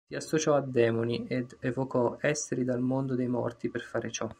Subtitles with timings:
[0.07, 4.27] Si associò a demoni ed evocò esseri dal mondo dei morti per fare ciò.